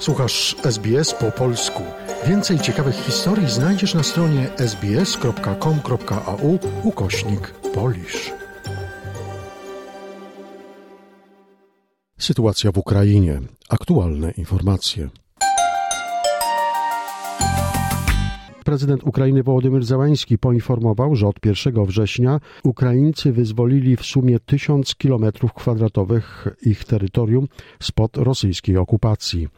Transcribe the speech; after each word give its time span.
Słuchasz 0.00 0.56
SBS 0.64 1.14
po 1.14 1.32
polsku. 1.32 1.82
Więcej 2.26 2.58
ciekawych 2.58 2.94
historii 2.94 3.50
znajdziesz 3.50 3.94
na 3.94 4.02
stronie 4.02 4.48
sbs.com.au 4.56 6.58
ukośnik 6.82 7.50
polisz. 7.50 8.32
Sytuacja 12.18 12.72
w 12.72 12.78
Ukrainie. 12.78 13.40
Aktualne 13.68 14.30
informacje. 14.30 15.08
Prezydent 18.70 19.04
Ukrainy 19.04 19.42
Wołodymyr 19.42 19.84
Załański 19.84 20.38
poinformował, 20.38 21.16
że 21.16 21.26
od 21.28 21.46
1 21.46 21.84
września 21.84 22.40
Ukraińcy 22.64 23.32
wyzwolili 23.32 23.96
w 23.96 24.02
sumie 24.02 24.40
1000 24.40 24.94
kilometrów 24.94 25.52
kwadratowych 25.52 26.48
ich 26.62 26.84
terytorium 26.84 27.48
spod 27.82 28.16
rosyjskiej 28.16 28.76
okupacji. 28.76 29.48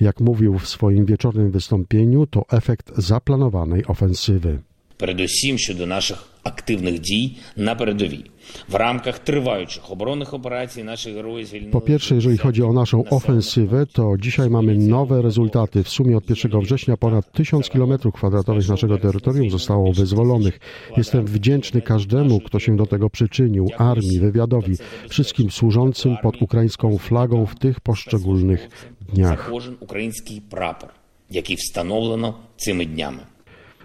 Jak 0.00 0.20
mówił 0.20 0.58
w 0.58 0.68
swoim 0.68 1.06
wieczornym 1.06 1.50
wystąpieniu, 1.50 2.26
to 2.26 2.44
efekt 2.50 2.92
zaplanowanej 2.96 3.86
ofensywy 3.86 4.58
Передусім 4.99 5.57
щодо 5.57 5.85
наших 5.85 6.29
активних 6.43 6.99
дій 6.99 7.37
на 7.57 7.75
передовій. 7.75 8.25
W 8.69 8.75
ramach 8.75 9.19
trwających 9.19 9.91
obronnych 9.91 10.33
operacji 10.33 10.83
naszych 10.83 11.15
герої 11.15 11.45
звільнили... 11.45 11.71
Po 11.71 11.81
pierwsze, 11.81 12.15
jeżeli 12.15 12.37
chodzi 12.37 12.63
o 12.63 12.73
naszą 12.73 13.05
ofensywę, 13.09 13.85
to 13.85 14.15
dzisiaj 14.19 14.49
mamy 14.49 14.75
nowe 14.77 15.21
rezultaty. 15.21 15.83
W 15.83 15.89
sumie 15.89 16.17
od 16.17 16.29
1 16.29 16.61
września 16.61 16.97
ponad 16.97 17.31
1000 17.31 17.69
km2 17.69 18.69
naszego 18.69 18.97
terytorium 18.97 19.49
zostało 19.49 19.93
wyzwolonych. 19.93 20.59
Jestem 20.97 21.25
wdzięczny 21.25 21.81
każdemu, 21.81 22.39
kto 22.39 22.59
się 22.59 22.77
do 22.77 22.85
tego 22.85 23.09
przyczynił, 23.09 23.69
armii, 23.77 24.19
wywiadowi, 24.19 24.75
wszystkim 25.09 25.51
służącym 25.51 26.17
pod 26.23 26.41
ukraińską 26.41 26.97
flagą 26.97 27.45
w 27.45 27.55
tych 27.55 27.79
poszczególnych 27.79 28.69
dniach. 29.13 29.45
За 29.45 29.51
кожен 29.51 29.75
український 29.79 30.41
прапор, 30.49 30.89
який 31.29 31.55
встановлено 31.55 32.33
цими 32.57 32.85
днями. 32.85 33.19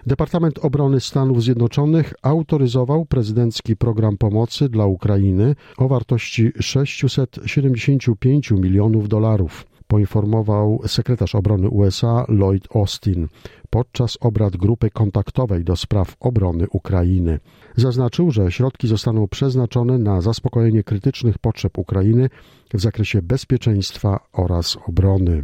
Departament 0.06 0.60
Obrony 0.60 1.00
Stanów 1.00 1.44
Zjednoczonych 1.44 2.14
autoryzował 2.22 3.06
prezydencki 3.06 3.76
program 3.76 4.18
pomocy 4.18 4.70
dla 4.70 4.86
Ukrainy 4.86 5.56
o 5.78 5.88
wartości 5.88 6.52
675 6.60 8.52
milionów 8.52 9.10
dolarów, 9.10 9.66
poinformował 9.88 10.82
sekretarz 10.88 11.36
obrony 11.36 11.70
USA 11.70 12.26
Lloyd 12.28 12.68
Austin 12.76 13.28
podczas 13.70 14.18
obrad 14.22 14.58
grupy 14.58 14.90
kontaktowej 14.90 15.64
do 15.64 15.76
spraw 15.76 16.16
obrony 16.20 16.66
Ukrainy. 16.70 17.40
Zaznaczył, 17.76 18.32
że 18.32 18.52
środki 18.52 18.88
zostaną 18.88 19.28
przeznaczone 19.28 19.98
na 19.98 20.22
zaspokojenie 20.22 20.84
krytycznych 20.84 21.38
potrzeb 21.38 21.78
Ukrainy 21.78 22.30
w 22.74 22.82
zakresie 22.82 23.22
bezpieczeństwa 23.22 24.20
oraz 24.34 24.78
obrony. 24.88 25.44